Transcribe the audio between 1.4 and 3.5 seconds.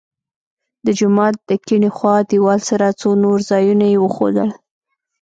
د کیڼې خوا دیوال سره څو نور